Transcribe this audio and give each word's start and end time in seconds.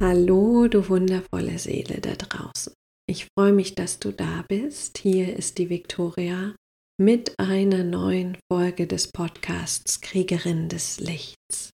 Hallo, 0.00 0.66
du 0.66 0.88
wundervolle 0.88 1.56
Seele 1.56 2.00
da 2.00 2.14
draußen. 2.16 2.72
Ich 3.08 3.28
freue 3.38 3.52
mich, 3.52 3.76
dass 3.76 4.00
du 4.00 4.12
da 4.12 4.44
bist. 4.48 4.98
Hier 4.98 5.36
ist 5.36 5.58
die 5.58 5.70
Viktoria 5.70 6.56
mit 7.00 7.38
einer 7.38 7.84
neuen 7.84 8.36
Folge 8.50 8.88
des 8.88 9.12
Podcasts 9.12 10.00
Kriegerin 10.00 10.68
des 10.68 10.98
Lichts. 10.98 11.70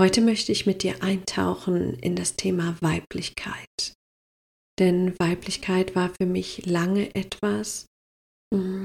Heute 0.00 0.22
möchte 0.22 0.52
ich 0.52 0.64
mit 0.64 0.82
dir 0.82 1.02
eintauchen 1.02 1.98
in 1.98 2.16
das 2.16 2.36
Thema 2.36 2.76
Weiblichkeit. 2.80 3.92
Denn 4.78 5.18
Weiblichkeit 5.18 5.94
war 5.94 6.14
für 6.18 6.26
mich 6.26 6.64
lange 6.64 7.14
etwas, 7.14 7.84
mm, 8.54 8.83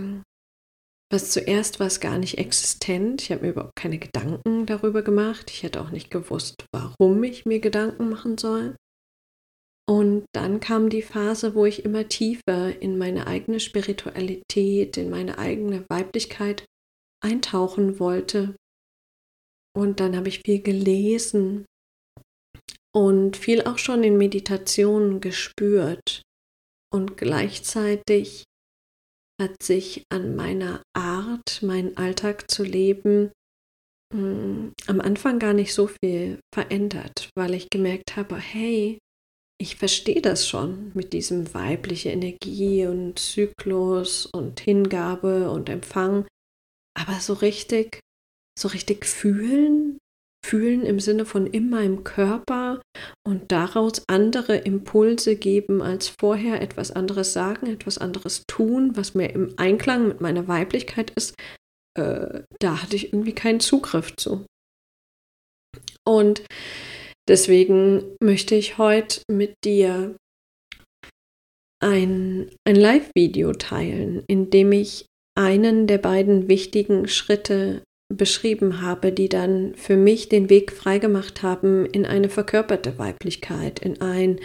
was 1.12 1.32
zuerst 1.32 1.80
war 1.80 1.88
es 1.88 2.00
gar 2.00 2.18
nicht 2.18 2.38
existent. 2.38 3.22
Ich 3.22 3.32
habe 3.32 3.42
mir 3.44 3.52
überhaupt 3.52 3.76
keine 3.76 3.98
Gedanken 3.98 4.66
darüber 4.66 5.02
gemacht. 5.02 5.50
Ich 5.50 5.64
hätte 5.64 5.82
auch 5.82 5.90
nicht 5.90 6.12
gewusst, 6.12 6.66
warum 6.72 7.24
ich 7.24 7.46
mir 7.46 7.60
Gedanken 7.60 8.10
machen 8.10 8.38
soll. 8.38 8.76
Und 9.90 10.26
dann 10.34 10.60
kam 10.60 10.90
die 10.90 11.02
Phase, 11.02 11.56
wo 11.56 11.66
ich 11.66 11.84
immer 11.84 12.08
tiefer 12.08 12.80
in 12.80 13.00
meine 13.00 13.26
eigene 13.26 13.60
Spiritualität, 13.60 14.98
in 14.98 15.10
meine 15.10 15.40
eigene 15.40 15.84
Weiblichkeit 15.90 16.64
eintauchen 17.24 18.00
wollte. 18.00 18.56
Und 19.76 20.00
dann 20.00 20.16
habe 20.16 20.28
ich 20.28 20.42
viel 20.46 20.62
gelesen 20.62 21.66
und 22.96 23.36
viel 23.36 23.64
auch 23.64 23.80
schon 23.80 24.04
in 24.04 24.18
Meditationen 24.18 25.22
gespürt. 25.22 26.22
Und 26.94 27.18
gleichzeitig 27.18 28.44
hat 29.40 29.64
sich 29.64 30.04
an 30.12 30.36
meiner 30.36 30.84
Art, 30.94 31.62
meinen 31.62 31.98
Alltag 31.98 32.52
zu 32.52 32.64
leben, 32.64 33.32
hm, 34.14 34.74
am 34.88 35.02
Anfang 35.02 35.40
gar 35.40 35.54
nicht 35.54 35.74
so 35.74 35.88
viel 35.88 36.40
verändert, 36.54 37.30
weil 37.38 37.54
ich 37.54 37.70
gemerkt 37.70 38.16
habe, 38.16 38.38
hey, 38.38 39.00
ich 39.62 39.76
verstehe 39.76 40.22
das 40.22 40.48
schon 40.48 40.92
mit 40.94 41.14
diesem 41.14 41.54
weibliche 41.54 42.10
Energie 42.10 42.86
und 42.86 43.20
Zyklus 43.20 44.26
und 44.26 44.60
Hingabe 44.60 45.52
und 45.52 45.70
Empfang, 45.70 46.26
aber 46.98 47.20
so 47.20 47.34
richtig, 47.34 48.00
so 48.58 48.70
richtig 48.70 49.06
fühlen 49.06 50.00
fühlen 50.46 50.86
im 50.86 51.00
Sinne 51.00 51.26
von 51.26 51.46
in 51.48 51.70
meinem 51.70 52.04
Körper 52.04 52.82
und 53.26 53.52
daraus 53.52 54.04
andere 54.08 54.58
Impulse 54.58 55.36
geben 55.36 55.82
als 55.82 56.08
vorher, 56.20 56.62
etwas 56.62 56.92
anderes 56.92 57.34
sagen, 57.34 57.68
etwas 57.68 57.98
anderes 57.98 58.44
tun, 58.48 58.96
was 58.96 59.14
mir 59.14 59.30
im 59.30 59.54
Einklang 59.58 60.08
mit 60.08 60.22
meiner 60.22 60.48
Weiblichkeit 60.48 61.12
ist, 61.12 61.36
äh, 61.98 62.42
da 62.60 62.82
hatte 62.82 62.96
ich 62.96 63.14
irgendwie 63.14 63.36
keinen 63.36 63.60
Zugriff 63.60 64.16
zu. 64.16 64.46
Und 66.08 66.44
deswegen 67.28 68.16
möchte 68.22 68.56
ich 68.56 68.78
heute 68.78 69.22
mit 69.30 69.54
dir 69.64 70.16
ein, 71.82 72.50
ein 72.68 72.76
Live-Video 72.76 73.54
teilen, 73.54 74.24
in 74.28 74.50
dem 74.50 74.72
ich 74.72 75.06
einen 75.38 75.88
der 75.88 76.00
beiden 76.00 76.50
wichtigen 76.50 77.08
Schritte 77.08 77.84
beschrieben 78.12 78.82
habe, 78.82 79.12
die 79.12 79.30
dann 79.30 79.76
für 79.76 79.96
mich 79.96 80.30
den 80.30 80.50
Weg 80.50 80.72
freigemacht 80.72 81.44
haben 81.44 81.86
in 81.86 82.06
eine 82.06 82.30
verkörperte 82.30 82.98
Weiblichkeit, 82.98 83.80
in 83.80 84.02
ein 84.02 84.40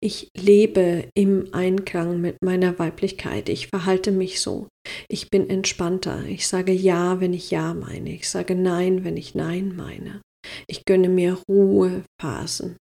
Ich 0.00 0.30
lebe 0.36 1.04
im 1.14 1.48
Einklang 1.52 2.20
mit 2.20 2.36
meiner 2.42 2.78
Weiblichkeit, 2.78 3.48
ich 3.50 3.68
verhalte 3.68 4.10
mich 4.10 4.40
so, 4.40 4.68
ich 5.08 5.28
bin 5.28 5.50
entspannter, 5.50 6.24
ich 6.26 6.48
sage 6.48 6.72
Ja, 6.72 7.20
wenn 7.20 7.34
ich 7.34 7.50
Ja 7.50 7.74
meine, 7.74 8.14
ich 8.14 8.28
sage 8.28 8.54
Nein, 8.54 9.04
wenn 9.04 9.18
ich 9.18 9.34
Nein 9.34 9.76
meine, 9.76 10.22
ich 10.66 10.86
gönne 10.86 11.10
mir 11.10 11.38
Ruhephasen, 11.46 12.78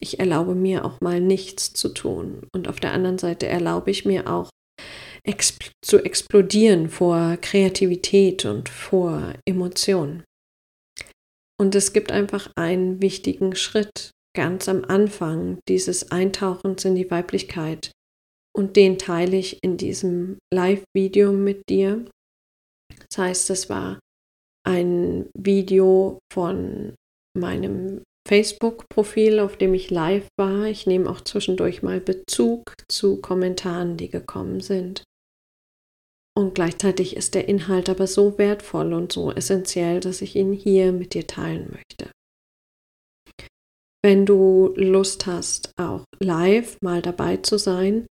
ich 0.00 0.20
erlaube 0.20 0.54
mir 0.54 0.84
auch 0.84 1.00
mal 1.00 1.20
nichts 1.20 1.72
zu 1.72 1.88
tun. 1.90 2.46
Und 2.54 2.68
auf 2.68 2.80
der 2.80 2.92
anderen 2.92 3.18
Seite 3.18 3.46
erlaube 3.46 3.90
ich 3.90 4.04
mir 4.04 4.30
auch 4.30 4.50
exp 5.24 5.70
zu 5.84 5.98
explodieren 6.04 6.88
vor 6.88 7.36
Kreativität 7.40 8.44
und 8.44 8.68
vor 8.68 9.34
Emotionen. 9.46 10.24
Und 11.60 11.74
es 11.74 11.92
gibt 11.92 12.10
einfach 12.10 12.50
einen 12.56 13.02
wichtigen 13.02 13.54
Schritt 13.54 14.10
ganz 14.34 14.68
am 14.68 14.84
Anfang 14.84 15.58
dieses 15.68 16.10
Eintauchens 16.10 16.84
in 16.84 16.94
die 16.94 17.10
Weiblichkeit. 17.10 17.90
Und 18.56 18.76
den 18.76 18.98
teile 18.98 19.36
ich 19.36 19.58
in 19.62 19.76
diesem 19.76 20.38
Live-Video 20.52 21.32
mit 21.32 21.62
dir. 21.68 22.06
Das 23.08 23.18
heißt, 23.18 23.50
es 23.50 23.68
war 23.68 23.98
ein 24.66 25.28
Video 25.36 26.18
von 26.32 26.94
meinem 27.36 28.02
Facebook-Profil, 28.26 29.40
auf 29.40 29.56
dem 29.56 29.74
ich 29.74 29.90
live 29.90 30.28
war. 30.38 30.64
Ich 30.66 30.86
nehme 30.86 31.08
auch 31.10 31.20
zwischendurch 31.20 31.82
mal 31.82 32.00
Bezug 32.00 32.74
zu 32.88 33.20
Kommentaren, 33.20 33.96
die 33.96 34.08
gekommen 34.08 34.60
sind. 34.60 35.02
Und 36.36 36.54
gleichzeitig 36.54 37.16
ist 37.16 37.34
der 37.34 37.48
Inhalt 37.48 37.88
aber 37.88 38.06
so 38.06 38.38
wertvoll 38.38 38.92
und 38.92 39.12
so 39.12 39.32
essentiell, 39.32 40.00
dass 40.00 40.22
ich 40.22 40.36
ihn 40.36 40.52
hier 40.52 40.92
mit 40.92 41.14
dir 41.14 41.26
teilen 41.26 41.70
möchte. 41.72 42.10
Wenn 44.02 44.24
du 44.24 44.72
Lust 44.76 45.26
hast, 45.26 45.72
auch 45.78 46.04
live 46.20 46.78
mal 46.82 47.02
dabei 47.02 47.36
zu 47.36 47.58
sein, 47.58 48.06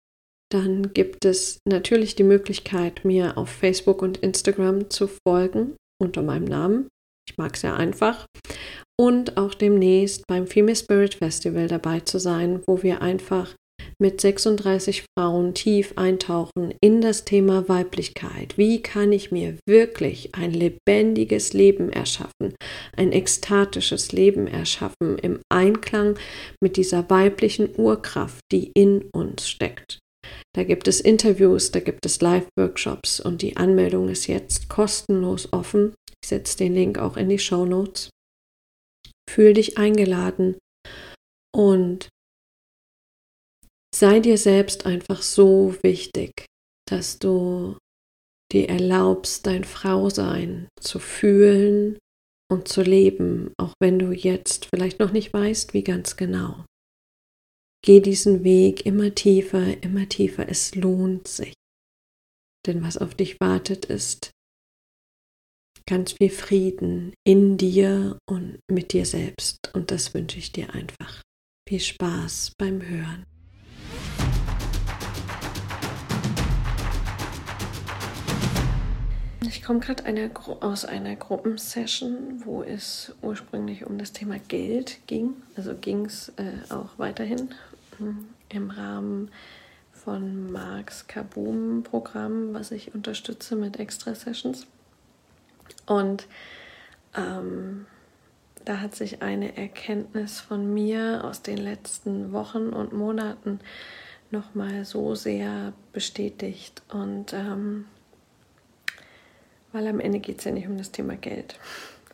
dann 0.52 0.94
gibt 0.94 1.26
es 1.26 1.60
natürlich 1.68 2.16
die 2.16 2.24
Möglichkeit, 2.24 3.06
mir 3.06 3.38
auf 3.38 3.50
Facebook 3.50 4.02
und 4.02 4.18
Instagram 4.18 4.90
zu 4.90 5.08
folgen 5.08 5.76
unter 6.02 6.22
meinem 6.22 6.46
Namen. 6.46 6.88
Ich 7.30 7.38
mag 7.38 7.56
es 7.56 7.62
ja 7.62 7.76
einfach. 7.76 8.26
Und 9.00 9.38
auch 9.38 9.54
demnächst 9.54 10.26
beim 10.28 10.48
Female 10.48 10.76
Spirit 10.76 11.16
Festival 11.16 11.68
dabei 11.68 12.02
zu 12.02 12.20
sein, 12.20 12.62
wo 12.68 12.84
wir 12.84 13.02
einfach 13.02 13.56
mit 14.02 14.22
36 14.22 15.04
Frauen 15.18 15.54
tief 15.54 15.94
eintauchen 15.96 16.74
in 16.82 17.02
das 17.02 17.26
Thema 17.26 17.68
Weiblichkeit. 17.68 18.58
Wie 18.58 18.82
kann 18.82 19.12
ich 19.12 19.32
mir 19.32 19.58
wirklich 19.68 20.36
ein 20.36 20.52
lebendiges 20.52 21.54
Leben 21.54 21.90
erschaffen, 21.90 22.56
ein 22.96 23.12
ekstatisches 23.12 24.12
Leben 24.12 24.48
erschaffen 24.48 25.18
im 25.22 25.40
Einklang 25.50 26.18
mit 26.62 26.78
dieser 26.78 27.10
weiblichen 27.10 27.70
Urkraft, 27.78 28.42
die 28.52 28.72
in 28.74 29.04
uns 29.12 29.48
steckt. 29.48 30.00
Da 30.56 30.64
gibt 30.64 30.88
es 30.88 31.00
Interviews, 31.00 31.72
da 31.72 31.80
gibt 31.80 32.06
es 32.06 32.22
Live-Workshops 32.22 33.20
und 33.20 33.42
die 33.42 33.58
Anmeldung 33.58 34.10
ist 34.10 34.28
jetzt 34.28 34.70
kostenlos 34.70 35.52
offen. 35.52 35.94
Ich 36.24 36.30
setze 36.30 36.58
den 36.58 36.74
Link 36.74 36.98
auch 36.98 37.18
in 37.18 37.30
die 37.30 37.40
Show 37.40 37.66
Notes. 37.66 38.10
Fühl 39.30 39.54
dich 39.54 39.78
eingeladen 39.78 40.58
und 41.56 42.10
sei 43.94 44.20
dir 44.20 44.38
selbst 44.38 44.86
einfach 44.86 45.22
so 45.22 45.76
wichtig, 45.84 46.46
dass 46.88 47.20
du 47.20 47.78
dir 48.52 48.70
erlaubst, 48.70 49.46
dein 49.46 49.64
Frausein 49.64 50.68
zu 50.80 51.00
fühlen 51.00 51.98
und 52.52 52.68
zu 52.68 52.82
leben, 52.82 53.54
auch 53.58 53.74
wenn 53.80 54.00
du 54.00 54.12
jetzt 54.12 54.68
vielleicht 54.74 55.00
noch 55.00 55.12
nicht 55.12 55.32
weißt, 55.34 55.74
wie 55.74 55.84
ganz 55.84 56.18
genau. 56.18 56.66
Geh 57.86 58.02
diesen 58.02 58.44
Weg 58.44 58.86
immer 58.86 59.16
tiefer, 59.16 59.82
immer 59.84 60.10
tiefer. 60.10 60.50
Es 60.50 60.76
lohnt 60.76 61.28
sich. 61.28 61.54
Denn 62.66 62.84
was 62.84 62.98
auf 62.98 63.16
dich 63.16 63.40
wartet, 63.40 63.86
ist 63.86 64.32
ganz 65.88 66.14
viel 66.14 66.30
Frieden 66.30 67.14
in 67.26 67.58
dir 67.58 68.20
und 68.30 68.60
mit 68.70 68.92
dir 68.94 69.06
selbst. 69.06 69.58
Und 69.74 69.92
das 69.92 70.14
wünsche 70.14 70.40
ich 70.40 70.52
dir 70.52 70.74
einfach. 70.74 71.22
Viel 71.68 71.80
Spaß 71.80 72.54
beim 72.58 72.82
Hören. 72.82 73.26
Ich 79.50 79.64
komme 79.64 79.80
gerade 79.80 80.06
eine, 80.06 80.30
aus 80.60 80.86
einer 80.86 81.16
Gruppensession, 81.16 82.46
wo 82.46 82.62
es 82.62 83.16
ursprünglich 83.24 83.84
um 83.84 83.98
das 83.98 84.12
Thema 84.12 84.38
Geld 84.38 85.00
ging. 85.08 85.34
Also 85.56 85.74
ging 85.74 86.06
es 86.06 86.30
äh, 86.38 86.72
auch 86.72 86.90
weiterhin 86.98 87.56
hm, 87.98 88.28
im 88.50 88.70
Rahmen 88.70 89.32
von 89.92 90.52
Marks 90.52 91.08
Kaboom-Programm, 91.08 92.54
was 92.54 92.70
ich 92.70 92.94
unterstütze 92.94 93.56
mit 93.56 93.80
Extra-Sessions. 93.80 94.68
Und 95.88 96.28
ähm, 97.18 97.88
da 98.66 98.82
hat 98.82 98.94
sich 98.94 99.24
eine 99.24 99.58
Erkenntnis 99.58 100.40
von 100.40 100.72
mir 100.76 101.24
aus 101.24 101.42
den 101.42 101.58
letzten 101.58 102.34
Wochen 102.34 102.70
und 102.70 102.94
Monaten 102.94 103.62
nochmal 104.30 104.86
so 104.86 105.16
sehr 105.16 105.74
bestätigt. 105.92 106.84
Und 106.90 107.34
ähm, 107.34 107.86
weil 109.72 109.88
am 109.88 110.00
Ende 110.00 110.20
geht 110.20 110.40
es 110.40 110.46
ja 110.46 110.52
nicht 110.52 110.68
um 110.68 110.78
das 110.78 110.92
Thema 110.92 111.16
Geld. 111.16 111.60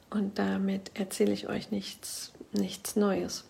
Und 0.10 0.40
damit 0.40 0.92
erzähle 0.94 1.34
ich 1.34 1.50
euch 1.50 1.72
nichts, 1.72 2.34
nichts 2.52 2.96
Neues. 2.96 3.46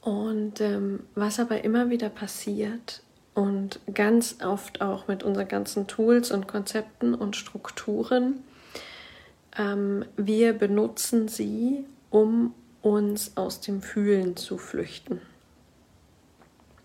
Und 0.00 0.60
ähm, 0.60 1.00
was 1.14 1.38
aber 1.38 1.64
immer 1.64 1.90
wieder 1.90 2.08
passiert 2.08 3.02
und 3.34 3.80
ganz 3.92 4.36
oft 4.42 4.80
auch 4.80 5.06
mit 5.06 5.22
unseren 5.22 5.48
ganzen 5.48 5.86
Tools 5.86 6.30
und 6.30 6.48
Konzepten 6.48 7.14
und 7.14 7.36
Strukturen, 7.36 8.42
ähm, 9.56 10.04
wir 10.16 10.54
benutzen 10.54 11.28
sie, 11.28 11.84
um 12.10 12.54
uns 12.80 13.36
aus 13.36 13.60
dem 13.60 13.82
Fühlen 13.82 14.36
zu 14.36 14.56
flüchten. 14.56 15.20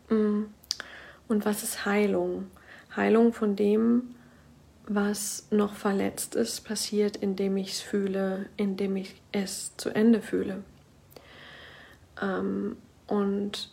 Mm. 0.09 0.43
Und 1.27 1.45
was 1.45 1.63
ist 1.63 1.85
Heilung? 1.85 2.47
Heilung 2.95 3.33
von 3.33 3.55
dem, 3.55 4.15
was 4.85 5.47
noch 5.49 5.75
verletzt 5.75 6.35
ist, 6.35 6.61
passiert, 6.61 7.17
indem 7.17 7.57
ich 7.57 7.71
es 7.71 7.81
fühle, 7.81 8.47
indem 8.57 8.97
ich 8.97 9.15
es 9.31 9.75
zu 9.77 9.89
Ende 9.89 10.21
fühle. 10.21 10.63
Ähm, 12.21 12.77
und 13.07 13.71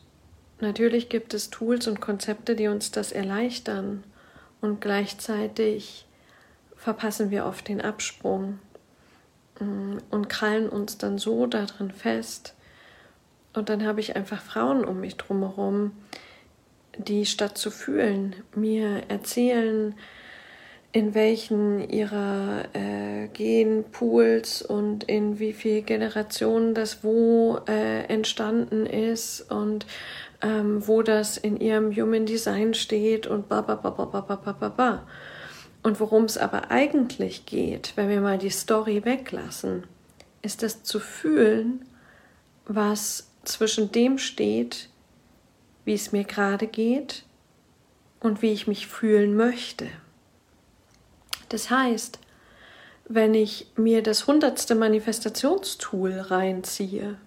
natürlich 0.60 1.08
gibt 1.08 1.34
es 1.34 1.50
Tools 1.50 1.88
und 1.88 2.00
Konzepte, 2.00 2.54
die 2.54 2.68
uns 2.68 2.90
das 2.90 3.12
erleichtern. 3.12 4.04
Und 4.60 4.80
gleichzeitig 4.80 6.06
verpassen 6.76 7.30
wir 7.30 7.46
oft 7.46 7.68
den 7.68 7.80
Absprung 7.80 8.58
mm, 9.58 9.98
und 10.10 10.28
krallen 10.28 10.68
uns 10.68 10.98
dann 10.98 11.18
so 11.18 11.46
darin 11.46 11.90
fest. 11.90 12.54
Und 13.52 13.68
dann 13.68 13.84
habe 13.84 14.00
ich 14.00 14.14
einfach 14.14 14.40
Frauen 14.40 14.84
um 14.84 15.00
mich 15.00 15.16
drumherum, 15.16 15.92
die 16.96 17.26
statt 17.26 17.58
zu 17.58 17.70
fühlen 17.70 18.36
mir 18.54 19.04
erzählen, 19.08 19.94
in 20.92 21.14
welchen 21.14 21.88
ihrer 21.88 22.64
äh, 22.72 23.28
Genpools 23.28 24.62
und 24.62 25.04
in 25.04 25.38
wie 25.38 25.52
viele 25.52 25.82
Generationen 25.82 26.74
das 26.74 27.04
wo 27.04 27.60
äh, 27.68 28.04
entstanden 28.06 28.86
ist 28.86 29.50
und 29.52 29.86
ähm, 30.42 30.86
wo 30.86 31.02
das 31.02 31.36
in 31.36 31.60
ihrem 31.60 31.94
Human 31.94 32.26
Design 32.26 32.74
steht 32.74 33.26
und 33.26 33.48
ba 33.48 33.60
ba 33.60 33.76
ba 33.76 33.90
ba 33.90 34.04
ba 34.04 34.20
ba 34.20 34.36
ba 34.36 34.52
ba 34.52 34.68
ba. 34.68 35.06
Und 35.82 36.00
worum 36.00 36.24
es 36.24 36.36
aber 36.36 36.70
eigentlich 36.70 37.46
geht, 37.46 37.92
wenn 37.96 38.08
wir 38.08 38.20
mal 38.20 38.38
die 38.38 38.50
Story 38.50 39.04
weglassen, 39.04 39.84
ist 40.42 40.62
es 40.62 40.82
zu 40.82 40.98
fühlen, 41.00 41.86
was 42.66 43.30
zwischen 43.44 43.90
dem 43.92 44.18
steht, 44.18 44.88
wie 45.84 45.94
es 45.94 46.12
mir 46.12 46.24
gerade 46.24 46.66
geht 46.66 47.24
und 48.18 48.42
wie 48.42 48.52
ich 48.52 48.66
mich 48.66 48.86
fühlen 48.88 49.36
möchte. 49.36 49.86
Das 51.50 51.68
heißt, 51.68 52.18
wenn 53.04 53.34
ich 53.34 53.66
mir 53.76 54.02
das 54.02 54.26
hundertste 54.26 54.74
Manifestationstool 54.74 56.12
reinziehe, 56.12 57.18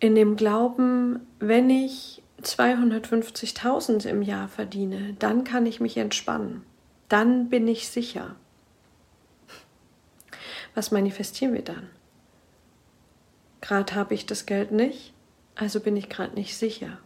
in 0.00 0.14
dem 0.14 0.36
Glauben, 0.36 1.26
wenn 1.38 1.68
ich 1.70 2.22
250.000 2.42 4.06
im 4.06 4.22
Jahr 4.22 4.48
verdiene, 4.48 5.14
dann 5.18 5.44
kann 5.44 5.66
ich 5.66 5.80
mich 5.80 5.98
entspannen, 5.98 6.64
dann 7.08 7.50
bin 7.50 7.68
ich 7.68 7.88
sicher. 7.88 8.36
Was 10.74 10.90
manifestieren 10.90 11.52
wir 11.52 11.62
dann? 11.62 11.90
Gerade 13.60 13.94
habe 13.94 14.14
ich 14.14 14.24
das 14.24 14.46
Geld 14.46 14.72
nicht, 14.72 15.12
also 15.56 15.80
bin 15.80 15.96
ich 15.96 16.08
gerade 16.08 16.36
nicht 16.36 16.56
sicher. 16.56 16.98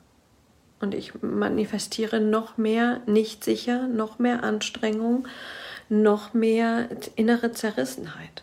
Und 0.82 0.94
ich 0.94 1.22
manifestiere 1.22 2.20
noch 2.20 2.58
mehr 2.58 3.00
nicht 3.06 3.44
sicher, 3.44 3.86
noch 3.86 4.18
mehr 4.18 4.42
Anstrengung, 4.42 5.28
noch 5.88 6.34
mehr 6.34 6.88
innere 7.14 7.52
Zerrissenheit. 7.52 8.42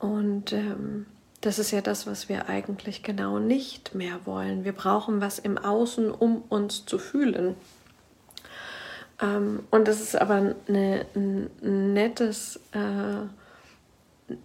Und 0.00 0.52
ähm, 0.52 1.06
das 1.40 1.60
ist 1.60 1.70
ja 1.70 1.82
das, 1.82 2.08
was 2.08 2.28
wir 2.28 2.48
eigentlich 2.48 3.04
genau 3.04 3.38
nicht 3.38 3.94
mehr 3.94 4.18
wollen. 4.24 4.64
Wir 4.64 4.72
brauchen 4.72 5.20
was 5.20 5.38
im 5.38 5.56
Außen, 5.56 6.10
um 6.10 6.42
uns 6.48 6.84
zu 6.84 6.98
fühlen. 6.98 7.54
Ähm, 9.22 9.60
und 9.70 9.86
das 9.86 10.00
ist 10.00 10.20
aber 10.20 10.56
eine, 10.66 11.06
ein 11.14 11.48
nettes, 11.92 12.58
äh, 12.72 13.22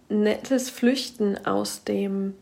nettes 0.08 0.70
Flüchten 0.70 1.44
aus 1.44 1.82
dem 1.82 2.34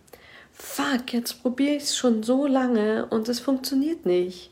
fuck, 0.62 1.12
jetzt 1.12 1.42
probiere 1.42 1.76
ich 1.76 1.82
es 1.82 1.96
schon 1.96 2.22
so 2.22 2.46
lange 2.46 3.06
und 3.06 3.28
es 3.28 3.40
funktioniert 3.40 4.06
nicht. 4.06 4.50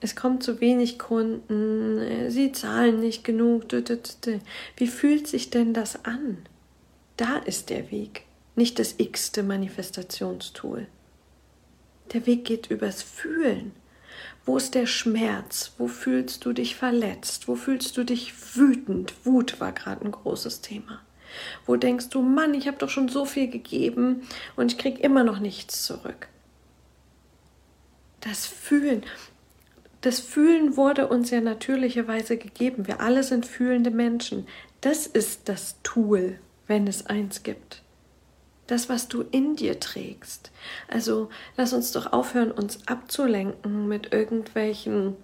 Es 0.00 0.16
kommt 0.16 0.42
zu 0.42 0.60
wenig 0.60 0.98
Kunden, 0.98 2.30
sie 2.30 2.52
zahlen 2.52 3.00
nicht 3.00 3.22
genug. 3.22 3.64
Wie 4.76 4.86
fühlt 4.86 5.26
sich 5.26 5.50
denn 5.50 5.74
das 5.74 6.04
an? 6.04 6.38
Da 7.16 7.36
ist 7.38 7.70
der 7.70 7.90
Weg, 7.90 8.24
nicht 8.56 8.78
das 8.78 8.96
x-te 8.98 9.42
Manifestationstool. 9.42 10.86
Der 12.12 12.26
Weg 12.26 12.44
geht 12.44 12.70
übers 12.70 13.02
Fühlen. 13.02 13.72
Wo 14.44 14.56
ist 14.56 14.74
der 14.74 14.86
Schmerz? 14.86 15.72
Wo 15.78 15.88
fühlst 15.88 16.44
du 16.44 16.52
dich 16.52 16.76
verletzt? 16.76 17.48
Wo 17.48 17.54
fühlst 17.54 17.96
du 17.96 18.04
dich 18.04 18.32
wütend? 18.56 19.14
Wut 19.24 19.60
war 19.60 19.72
gerade 19.72 20.04
ein 20.04 20.12
großes 20.12 20.60
Thema. 20.60 21.00
Wo 21.66 21.76
denkst 21.76 22.08
du, 22.10 22.22
Mann, 22.22 22.54
ich 22.54 22.66
habe 22.66 22.78
doch 22.78 22.88
schon 22.88 23.08
so 23.08 23.24
viel 23.24 23.48
gegeben 23.48 24.22
und 24.56 24.72
ich 24.72 24.78
kriege 24.78 25.00
immer 25.00 25.24
noch 25.24 25.38
nichts 25.38 25.82
zurück. 25.82 26.28
Das 28.20 28.46
Fühlen, 28.46 29.02
das 30.00 30.20
Fühlen 30.20 30.76
wurde 30.76 31.08
uns 31.08 31.30
ja 31.30 31.40
natürlicherweise 31.40 32.36
gegeben. 32.36 32.86
Wir 32.86 33.00
alle 33.00 33.22
sind 33.22 33.46
fühlende 33.46 33.90
Menschen. 33.90 34.46
Das 34.80 35.06
ist 35.06 35.48
das 35.48 35.76
Tool, 35.82 36.38
wenn 36.66 36.86
es 36.86 37.06
eins 37.06 37.42
gibt. 37.42 37.82
Das, 38.66 38.88
was 38.88 39.08
du 39.08 39.22
in 39.22 39.56
dir 39.56 39.80
trägst. 39.80 40.50
Also 40.88 41.28
lass 41.56 41.72
uns 41.72 41.92
doch 41.92 42.12
aufhören, 42.12 42.50
uns 42.50 42.86
abzulenken 42.86 43.86
mit 43.88 44.12
irgendwelchen 44.12 45.16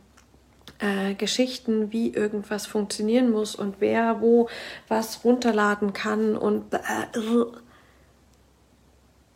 äh, 0.82 1.14
Geschichten, 1.14 1.92
wie 1.92 2.12
irgendwas 2.12 2.66
funktionieren 2.66 3.30
muss 3.30 3.54
und 3.54 3.76
wer 3.78 4.20
wo 4.20 4.48
was 4.88 5.24
runterladen 5.24 5.92
kann 5.92 6.36
und 6.36 6.74
äh, 6.74 6.80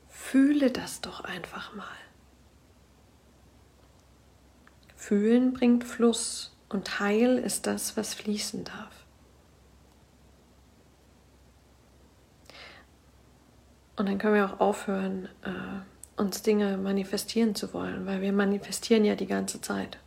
fühle 0.09 0.73
das 0.73 1.01
doch 1.01 1.21
einfach 1.21 1.73
mal. 1.75 1.87
Fühlen 4.97 5.53
bringt 5.53 5.85
Fluss 5.85 6.57
und 6.69 6.99
Heil 6.99 7.39
ist 7.39 7.69
das, 7.69 7.97
was 7.97 8.13
fließen 8.15 8.65
darf. 8.65 9.07
Und 13.95 14.09
dann 14.09 14.19
können 14.19 14.35
wir 14.35 14.53
auch 14.53 14.59
aufhören, 14.59 15.29
äh, 15.43 16.21
uns 16.21 16.43
Dinge 16.43 16.77
manifestieren 16.77 17.55
zu 17.55 17.73
wollen, 17.73 18.05
weil 18.05 18.21
wir 18.21 18.33
manifestieren 18.33 19.05
ja 19.05 19.15
die 19.15 19.27
ganze 19.27 19.61
Zeit. 19.61 19.99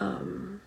Ähm 0.00 0.60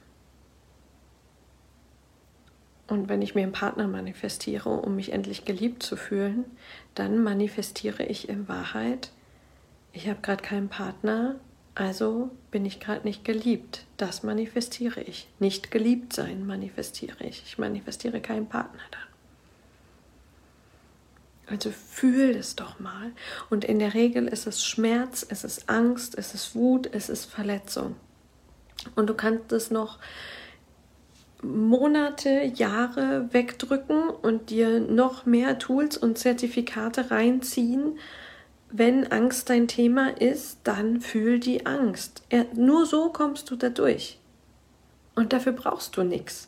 und 2.87 3.07
wenn 3.07 3.21
ich 3.21 3.35
mir 3.35 3.43
einen 3.43 3.53
Partner 3.53 3.87
manifestiere, 3.87 4.69
um 4.69 4.95
mich 4.95 5.13
endlich 5.13 5.45
geliebt 5.45 5.81
zu 5.81 5.95
fühlen, 5.95 6.45
dann 6.93 7.23
manifestiere 7.23 8.03
ich 8.03 8.27
in 8.27 8.49
Wahrheit, 8.49 9.11
ich 9.93 10.07
habe 10.09 10.21
gerade 10.21 10.43
keinen 10.43 10.69
Partner, 10.69 11.39
also 11.73 12.31
bin 12.49 12.65
ich 12.65 12.79
gerade 12.79 13.07
nicht 13.07 13.23
geliebt. 13.23 13.85
Das 13.97 14.23
manifestiere 14.23 15.01
ich. 15.01 15.29
Nicht 15.39 15.71
geliebt 15.71 16.13
sein 16.13 16.45
manifestiere 16.45 17.23
ich. 17.23 17.43
Ich 17.45 17.57
manifestiere 17.57 18.19
keinen 18.19 18.47
Partner 18.47 18.81
dann. 18.91 19.01
Also 21.47 21.71
fühl 21.71 22.31
es 22.31 22.55
doch 22.55 22.79
mal. 22.79 23.11
Und 23.49 23.65
in 23.65 23.79
der 23.79 23.93
Regel 23.93 24.27
ist 24.27 24.47
es 24.47 24.65
Schmerz, 24.65 25.25
es 25.27 25.43
ist 25.43 25.69
Angst, 25.69 26.17
es 26.17 26.33
ist 26.33 26.55
Wut, 26.55 26.89
es 26.93 27.09
ist 27.09 27.25
Verletzung. 27.25 27.95
Und 28.95 29.07
du 29.09 29.13
kannst 29.13 29.51
es 29.51 29.71
noch 29.71 29.99
Monate, 31.43 32.51
Jahre 32.55 33.27
wegdrücken 33.31 34.09
und 34.09 34.49
dir 34.49 34.79
noch 34.79 35.25
mehr 35.25 35.57
Tools 35.57 35.97
und 35.97 36.17
Zertifikate 36.17 37.09
reinziehen. 37.09 37.97
Wenn 38.71 39.11
Angst 39.11 39.49
dein 39.49 39.67
Thema 39.67 40.09
ist, 40.17 40.59
dann 40.63 41.01
fühl 41.01 41.39
die 41.39 41.65
Angst. 41.65 42.23
Nur 42.53 42.85
so 42.85 43.09
kommst 43.09 43.49
du 43.49 43.55
da 43.55 43.69
durch. 43.69 44.19
Und 45.15 45.33
dafür 45.33 45.51
brauchst 45.51 45.97
du 45.97 46.03
nichts. 46.03 46.47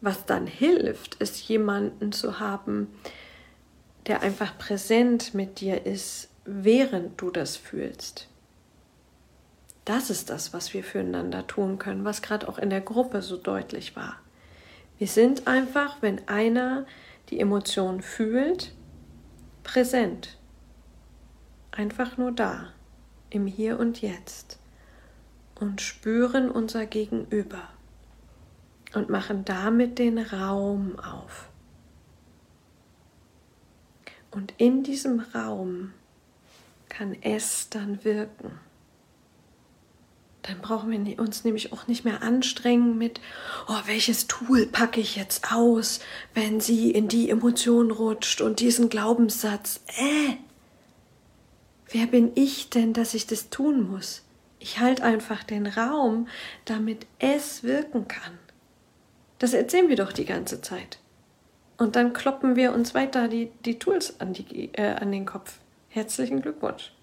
Was 0.00 0.26
dann 0.26 0.46
hilft, 0.46 1.16
ist 1.16 1.48
jemanden 1.48 2.12
zu 2.12 2.40
haben, 2.40 2.88
der 4.06 4.22
einfach 4.22 4.56
präsent 4.58 5.34
mit 5.34 5.60
dir 5.60 5.86
ist, 5.86 6.28
während 6.44 7.20
du 7.20 7.30
das 7.30 7.56
fühlst. 7.56 8.28
Das 9.86 10.10
ist 10.10 10.30
das, 10.30 10.52
was 10.52 10.74
wir 10.74 10.82
füreinander 10.82 11.46
tun 11.46 11.78
können, 11.78 12.04
was 12.04 12.20
gerade 12.20 12.48
auch 12.48 12.58
in 12.58 12.70
der 12.70 12.80
Gruppe 12.80 13.22
so 13.22 13.36
deutlich 13.36 13.94
war. 13.94 14.16
Wir 14.98 15.06
sind 15.06 15.46
einfach, 15.46 16.02
wenn 16.02 16.26
einer 16.26 16.86
die 17.30 17.38
Emotion 17.38 18.02
fühlt, 18.02 18.74
präsent. 19.62 20.38
Einfach 21.70 22.16
nur 22.16 22.32
da, 22.32 22.72
im 23.30 23.46
Hier 23.46 23.78
und 23.78 24.02
Jetzt 24.02 24.58
und 25.54 25.80
spüren 25.80 26.50
unser 26.50 26.86
Gegenüber 26.86 27.68
und 28.92 29.08
machen 29.08 29.44
damit 29.44 30.00
den 30.00 30.18
Raum 30.18 30.98
auf. 30.98 31.48
Und 34.32 34.52
in 34.58 34.82
diesem 34.82 35.20
Raum 35.20 35.92
kann 36.88 37.16
es 37.22 37.70
dann 37.70 38.04
wirken 38.04 38.58
Dann 40.46 40.60
brauchen 40.60 41.04
wir 41.04 41.18
uns 41.18 41.44
nämlich 41.44 41.72
auch 41.72 41.88
nicht 41.88 42.04
mehr 42.04 42.22
anstrengen 42.22 42.96
mit, 42.98 43.20
oh, 43.68 43.80
welches 43.86 44.28
Tool 44.28 44.66
packe 44.66 45.00
ich 45.00 45.16
jetzt 45.16 45.52
aus, 45.52 46.00
wenn 46.34 46.60
sie 46.60 46.92
in 46.92 47.08
die 47.08 47.30
Emotion 47.30 47.90
rutscht 47.90 48.40
und 48.40 48.60
diesen 48.60 48.88
Glaubenssatz. 48.88 49.80
Äh, 49.98 50.36
wer 51.90 52.06
bin 52.06 52.30
ich 52.36 52.70
denn, 52.70 52.92
dass 52.92 53.14
ich 53.14 53.26
das 53.26 53.50
tun 53.50 53.90
muss? 53.90 54.22
Ich 54.60 54.78
halte 54.78 55.02
einfach 55.02 55.42
den 55.42 55.66
Raum, 55.66 56.28
damit 56.64 57.06
es 57.18 57.64
wirken 57.64 58.06
kann. 58.06 58.38
Das 59.38 59.52
erzählen 59.52 59.88
wir 59.88 59.96
doch 59.96 60.12
die 60.12 60.24
ganze 60.24 60.60
Zeit. 60.60 60.98
Und 61.76 61.96
dann 61.96 62.12
kloppen 62.12 62.56
wir 62.56 62.72
uns 62.72 62.94
weiter 62.94 63.28
die, 63.28 63.50
die 63.64 63.78
Tools 63.78 64.20
an, 64.20 64.32
die, 64.32 64.72
äh, 64.74 64.94
an 64.94 65.12
den 65.12 65.26
Kopf. 65.26 65.58
Herzlichen 65.88 66.40
Glückwunsch. 66.40 66.95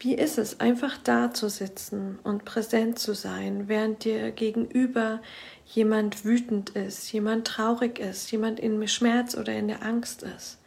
Wie 0.00 0.14
ist 0.14 0.38
es, 0.38 0.60
einfach 0.60 0.96
da 0.98 1.34
zu 1.34 1.48
sitzen 1.48 2.20
und 2.22 2.44
präsent 2.44 3.00
zu 3.00 3.14
sein, 3.14 3.66
während 3.66 4.04
dir 4.04 4.30
gegenüber 4.30 5.20
jemand 5.66 6.24
wütend 6.24 6.70
ist, 6.70 7.10
jemand 7.12 7.48
traurig 7.48 7.98
ist, 7.98 8.30
jemand 8.30 8.60
in 8.60 8.86
Schmerz 8.86 9.36
oder 9.36 9.54
in 9.54 9.66
der 9.66 9.82
Angst 9.82 10.22
ist? 10.22 10.58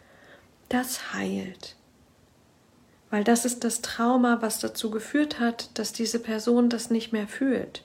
Das 0.67 1.13
heilt. 1.13 1.77
Weil 3.09 3.23
das 3.23 3.45
ist 3.45 3.63
das 3.63 3.81
Trauma, 3.81 4.41
was 4.41 4.59
dazu 4.59 4.91
geführt 4.91 5.39
hat, 5.39 5.69
dass 5.79 5.93
diese 5.93 6.19
Person 6.19 6.69
das 6.69 6.89
nicht 6.89 7.13
mehr 7.13 7.27
fühlt. 7.27 7.83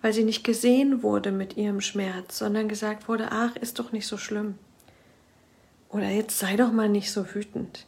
Weil 0.00 0.14
sie 0.14 0.24
nicht 0.24 0.44
gesehen 0.44 1.02
wurde 1.02 1.32
mit 1.32 1.56
ihrem 1.58 1.82
Schmerz, 1.82 2.38
sondern 2.38 2.68
gesagt 2.68 3.08
wurde, 3.08 3.28
ach, 3.30 3.56
ist 3.56 3.78
doch 3.78 3.92
nicht 3.92 4.06
so 4.06 4.16
schlimm. 4.16 4.54
Oder 5.90 6.08
jetzt 6.08 6.38
sei 6.38 6.56
doch 6.56 6.72
mal 6.72 6.88
nicht 6.88 7.10
so 7.10 7.34
wütend. 7.34 7.86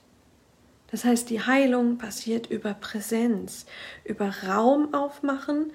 Das 0.90 1.04
heißt, 1.04 1.30
die 1.30 1.40
Heilung 1.40 1.99
passiert 1.99 2.50
über 2.50 2.75
Präsenz, 2.75 3.66
über 4.04 4.32
Raum 4.49 4.92
aufmachen, 4.92 5.73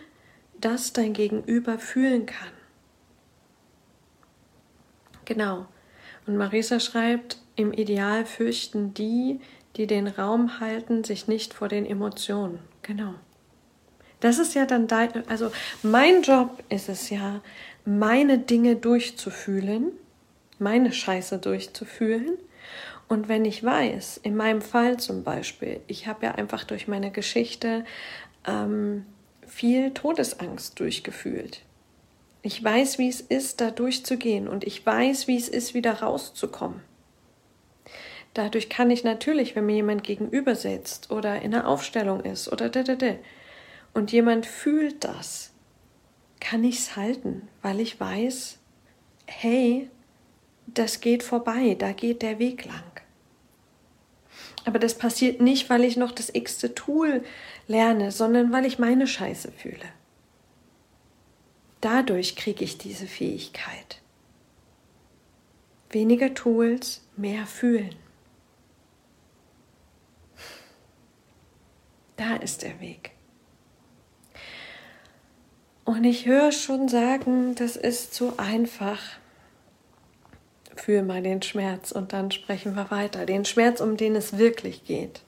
das 0.60 0.93
dein 0.93 1.13
Gegenüber 1.13 1.79
fühlen 1.79 2.25
kann. 2.25 2.51
Genau. 5.25 5.65
Und 6.27 6.38
Marisa 6.38 6.79
schreibt, 6.79 7.38
im 7.55 7.72
Ideal 7.72 8.25
fürchten 8.25 8.93
die, 8.93 9.39
die 9.75 9.88
den 9.88 10.07
Raum 10.07 10.60
halten, 10.60 11.03
sich 11.03 11.27
nicht 11.27 11.53
vor 11.53 11.67
den 11.67 11.86
Emotionen. 11.86 12.60
Genau. 12.81 13.15
Das 14.19 14.39
ist 14.39 14.53
ja 14.53 14.65
dann 14.65 14.88
dein, 14.88 15.27
also 15.29 15.51
mein 15.84 16.22
Job 16.22 16.63
ist 16.69 16.89
es 16.89 17.10
ja, 17.10 17.41
meine 17.86 18.38
Dinge 18.39 18.75
durchzufühlen, 18.75 19.91
meine 20.57 20.91
Scheiße 20.91 21.38
durchzufühlen 21.38 22.38
und 23.07 23.27
wenn 23.27 23.45
ich 23.45 23.63
weiß, 23.63 24.17
in 24.24 24.36
meinem 24.36 24.62
Fall 24.62 24.98
zum 24.98 25.24
Beispiel, 25.24 25.81
ich 25.88 26.07
habe 26.07 26.25
ja 26.25 26.31
einfach 26.34 26.63
durch 26.63 26.88
meine 26.88 27.12
Geschichte 27.12 27.86
ähm, 28.48 29.05
viel 29.45 29.91
Todesangst 29.91 30.79
durchgefühlt. 30.79 31.62
Ich 32.41 32.63
weiß, 32.63 32.98
wie 32.98 33.10
es 33.10 33.22
ist, 33.22 33.62
da 33.62 33.72
durchzugehen 33.72 34.48
und 34.48 34.63
ich 34.63 34.86
weiß, 34.86 35.27
wie 35.27 35.38
es 35.38 35.50
ist, 35.50 35.74
wieder 35.74 36.01
rauszukommen. 36.01 36.81
Dadurch 38.34 38.69
kann 38.69 38.91
ich 38.91 39.03
natürlich, 39.03 39.55
wenn 39.55 39.65
mir 39.65 39.77
jemand 39.77 40.03
gegenüber 40.03 40.55
sitzt 40.55 41.10
oder 41.10 41.41
in 41.41 41.55
einer 41.55 41.67
Aufstellung 41.67 42.19
ist 42.19 42.51
oder 42.51 42.69
da, 42.69 42.84
da, 42.84 42.95
da, 42.95 43.15
und 43.93 44.12
jemand 44.12 44.45
fühlt 44.45 45.03
das, 45.05 45.53
kann 46.41 46.63
ich 46.63 46.79
es 46.79 46.95
halten, 46.98 47.48
weil 47.62 47.79
ich 47.79 48.00
weiß, 48.00 48.60
hey, 49.25 49.89
das 50.77 51.01
geht 51.01 51.24
vorbei, 51.24 51.75
da 51.77 51.91
geht 51.91 52.22
der 52.22 52.39
Weg 52.39 52.65
lang. 52.65 52.84
Aber 54.65 54.79
das 54.79 54.98
passiert 54.98 55.41
nicht, 55.41 55.70
weil 55.70 55.84
ich 55.84 55.96
noch 55.96 56.12
das 56.12 56.34
x-te 56.34 56.74
Tool 56.74 57.24
lerne, 57.67 58.12
sondern 58.12 58.51
weil 58.51 58.65
ich 58.65 58.79
meine 58.79 59.08
Scheiße 59.08 59.51
fühle. 59.51 59.86
Dadurch 61.82 62.36
kriege 62.36 62.63
ich 62.63 62.79
diese 62.79 63.05
Fähigkeit. 63.05 64.01
Weniger 65.91 66.34
Tools, 66.34 67.01
mehr 67.15 67.46
fühlen. 67.46 67.96
Da 72.17 72.38
ist 72.38 72.63
der 72.63 72.79
Weg. 72.82 73.12
Und 75.84 76.03
ich 76.05 76.25
höre 76.25 76.51
schon 76.51 76.89
sagen, 76.89 77.53
das 77.53 77.75
ist 77.75 78.15
zu 78.15 78.39
einfach 78.39 79.00
fühl 80.75 81.03
mal 81.03 81.22
den 81.22 81.41
Schmerz 81.41 81.91
und 81.91 82.13
dann 82.13 82.32
sprechen 82.32 82.75
wir 82.75 82.91
weiter. 82.91 83.25
Den 83.25 83.46
Schmerz, 83.46 83.82
um 83.82 83.98
den 83.98 84.15
es 84.15 84.38
wirklich 84.38 84.86
geht. 84.86 85.22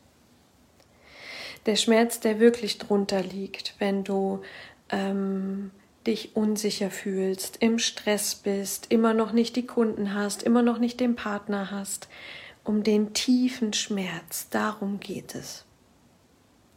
Der 1.65 1.75
Schmerz, 1.75 2.19
der 2.19 2.39
wirklich 2.39 2.77
drunter 2.77 3.21
liegt, 3.21 3.75
wenn 3.79 4.03
du 4.03 4.41
ähm, 4.89 5.71
dich 6.05 6.35
unsicher 6.35 6.89
fühlst, 6.89 7.57
im 7.59 7.79
Stress 7.79 8.35
bist, 8.35 8.87
immer 8.89 9.13
noch 9.13 9.33
nicht 9.33 9.55
die 9.55 9.65
Kunden 9.65 10.13
hast, 10.13 10.43
immer 10.43 10.61
noch 10.61 10.79
nicht 10.79 10.99
den 10.99 11.15
Partner 11.15 11.71
hast. 11.71 12.07
Um 12.63 12.83
den 12.83 13.13
tiefen 13.13 13.73
Schmerz, 13.73 14.49
darum 14.49 14.99
geht 14.99 15.35
es. 15.35 15.65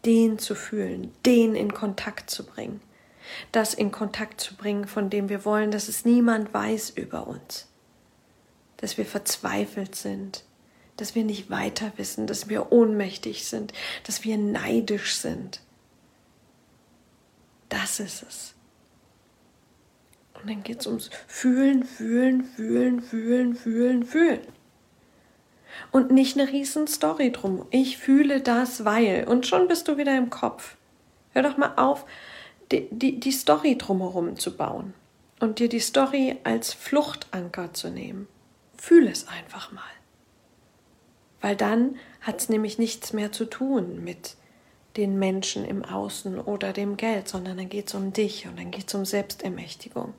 Den 0.04 0.38
zu 0.38 0.54
fühlen, 0.54 1.12
den 1.26 1.54
in 1.54 1.74
Kontakt 1.74 2.30
zu 2.30 2.44
bringen. 2.44 2.80
Das 3.52 3.74
in 3.74 3.92
Kontakt 3.92 4.40
zu 4.40 4.56
bringen, 4.56 4.86
von 4.86 5.10
dem 5.10 5.28
wir 5.28 5.44
wollen, 5.44 5.70
dass 5.70 5.88
es 5.88 6.04
niemand 6.04 6.52
weiß 6.52 6.90
über 6.90 7.26
uns 7.26 7.69
dass 8.80 8.96
wir 8.96 9.04
verzweifelt 9.04 9.94
sind, 9.94 10.44
dass 10.96 11.14
wir 11.14 11.24
nicht 11.24 11.50
weiter 11.50 11.92
wissen, 11.96 12.26
dass 12.26 12.48
wir 12.48 12.72
ohnmächtig 12.72 13.44
sind, 13.46 13.72
dass 14.04 14.24
wir 14.24 14.36
neidisch 14.36 15.16
sind. 15.16 15.60
Das 17.68 18.00
ist 18.00 18.22
es. 18.22 18.54
Und 20.34 20.48
dann 20.48 20.62
geht 20.62 20.80
es 20.80 20.86
ums 20.86 21.10
Fühlen, 21.26 21.84
Fühlen, 21.84 22.44
Fühlen, 22.44 23.00
Fühlen, 23.02 23.54
Fühlen, 23.54 24.04
Fühlen. 24.04 24.40
Und 25.92 26.10
nicht 26.10 26.38
eine 26.38 26.50
riesen 26.50 26.86
Story 26.86 27.32
drum. 27.32 27.66
Ich 27.70 27.98
fühle 27.98 28.40
das, 28.40 28.84
weil. 28.84 29.26
Und 29.28 29.46
schon 29.46 29.68
bist 29.68 29.88
du 29.88 29.98
wieder 29.98 30.16
im 30.16 30.30
Kopf. 30.30 30.76
Hör 31.32 31.42
doch 31.42 31.56
mal 31.56 31.74
auf, 31.76 32.06
die, 32.72 32.88
die, 32.90 33.20
die 33.20 33.32
Story 33.32 33.76
drumherum 33.76 34.36
zu 34.36 34.56
bauen. 34.56 34.94
Und 35.38 35.58
dir 35.58 35.68
die 35.68 35.80
Story 35.80 36.36
als 36.44 36.72
Fluchtanker 36.72 37.72
zu 37.72 37.90
nehmen. 37.90 38.28
Fühl 38.80 39.08
es 39.08 39.28
einfach 39.28 39.72
mal. 39.72 39.82
Weil 41.42 41.54
dann 41.54 41.98
hat 42.22 42.40
es 42.40 42.48
nämlich 42.48 42.78
nichts 42.78 43.12
mehr 43.12 43.30
zu 43.30 43.44
tun 43.44 44.02
mit 44.02 44.36
den 44.96 45.18
Menschen 45.18 45.66
im 45.66 45.84
Außen 45.84 46.40
oder 46.40 46.72
dem 46.72 46.96
Geld, 46.96 47.28
sondern 47.28 47.58
dann 47.58 47.68
geht 47.68 47.88
es 47.88 47.94
um 47.94 48.14
dich 48.14 48.46
und 48.46 48.58
dann 48.58 48.70
geht 48.70 48.88
es 48.88 48.94
um 48.94 49.04
Selbstermächtigung. 49.04 50.14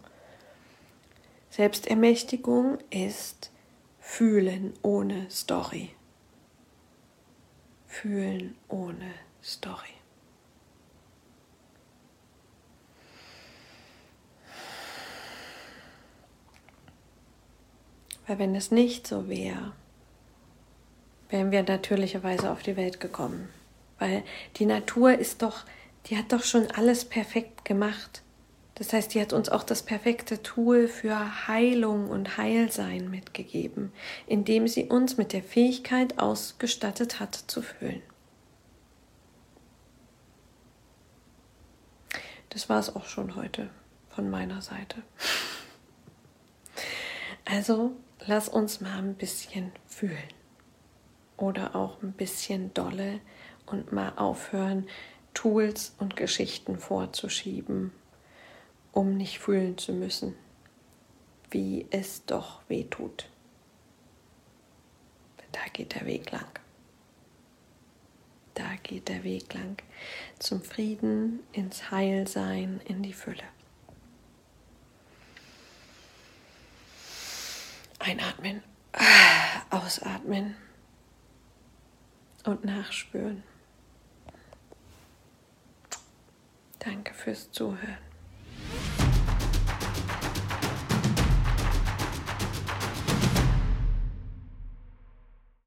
Selbstermächtigung 1.50 2.78
ist 2.92 3.50
Fühlen 4.00 4.74
ohne 4.84 5.26
Story. 5.32 5.90
Fühlen 7.88 8.56
ohne 8.68 9.12
Story. 9.44 10.01
Weil 18.32 18.40
wenn 18.40 18.56
es 18.56 18.72
nicht 18.72 19.08
so 19.08 19.28
wäre, 19.28 19.74
wären 21.28 21.52
wir 21.52 21.64
natürlicherweise 21.64 22.50
auf 22.50 22.64
die 22.64 22.78
Welt 22.78 23.02
gekommen. 23.02 23.50
Weil 24.00 24.24
die 24.56 24.66
Natur 24.66 25.12
ist 25.18 25.42
doch, 25.42 25.66
die 26.06 26.18
hat 26.18 26.32
doch 26.32 26.42
schon 26.46 26.72
alles 26.72 27.04
perfekt 27.04 27.66
gemacht. 27.66 28.22
Das 28.76 28.94
heißt, 28.94 29.14
die 29.14 29.20
hat 29.20 29.34
uns 29.34 29.50
auch 29.50 29.64
das 29.64 29.84
perfekte 29.84 30.42
Tool 30.42 30.88
für 30.88 31.46
Heilung 31.50 32.10
und 32.10 32.38
Heilsein 32.38 33.10
mitgegeben, 33.10 33.92
indem 34.28 34.66
sie 34.70 34.86
uns 34.86 35.18
mit 35.18 35.34
der 35.34 35.44
Fähigkeit 35.44 36.18
ausgestattet 36.18 37.20
hat 37.20 37.36
zu 37.36 37.62
fühlen. 37.62 38.02
Das 42.48 42.70
war 42.70 42.80
es 42.80 42.96
auch 42.96 43.08
schon 43.08 43.36
heute 43.36 43.70
von 44.08 44.30
meiner 44.30 44.62
Seite. 44.62 45.04
Also 47.44 47.92
lass 48.28 48.50
uns 48.50 48.82
mal 48.82 48.98
ein 48.98 49.16
bisschen 49.16 49.72
fühlen 49.88 50.18
oder 51.38 51.76
auch 51.76 52.02
ein 52.02 52.14
bisschen 52.14 52.74
dolle 52.74 53.20
und 53.66 53.92
mal 53.92 54.14
aufhören, 54.16 54.88
Tools 55.34 55.96
und 55.98 56.16
Geschichten 56.16 56.78
vorzuschieben, 56.78 57.92
um 58.92 59.16
nicht 59.16 59.40
fühlen 59.40 59.78
zu 59.78 59.94
müssen, 59.94 60.36
wie 61.50 61.88
es 61.90 62.26
doch 62.26 62.62
weh 62.68 62.84
tut. 62.84 63.30
Da 65.52 65.62
geht 65.74 65.96
der 65.96 66.06
Weg 66.06 66.32
lang. 66.32 66.46
Da 68.54 68.76
geht 68.84 69.08
der 69.08 69.24
Weg 69.24 69.54
lang 69.54 69.82
zum 70.38 70.62
Frieden, 70.62 71.40
ins 71.54 71.92
Heilsein, 71.92 72.82
in 72.86 73.02
die 73.02 73.14
Fülle. 73.14 73.44
Einatmen, 78.12 78.62
ausatmen 79.70 80.58
und 82.44 82.66
nachspüren. 82.66 83.42
Danke 86.80 87.14
fürs 87.14 87.50
Zuhören. 87.52 88.11